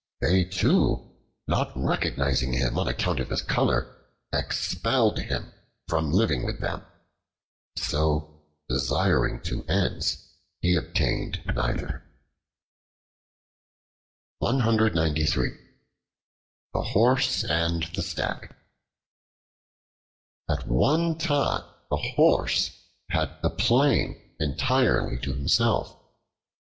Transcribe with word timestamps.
They 0.19 0.45
too, 0.45 1.13
not 1.47 1.73
recognizing 1.75 2.53
him 2.53 2.79
on 2.79 2.87
account 2.87 3.19
of 3.19 3.29
his 3.29 3.43
color, 3.43 4.03
expelled 4.33 5.19
him 5.19 5.53
from 5.87 6.11
living 6.11 6.43
with 6.43 6.59
them. 6.59 6.83
So 7.75 8.41
desiring 8.67 9.41
two 9.43 9.63
ends, 9.67 10.27
he 10.59 10.75
obtained 10.75 11.43
neither. 11.45 12.03
The 14.41 15.53
Horse 16.83 17.43
and 17.43 17.83
the 17.93 18.01
Stag 18.01 18.55
AT 20.49 20.67
ONE 20.67 21.19
TIME 21.19 21.63
the 21.91 21.97
Horse 22.15 22.71
had 23.11 23.39
the 23.43 23.51
plain 23.51 24.19
entirely 24.39 25.19
to 25.19 25.31
himself. 25.31 25.95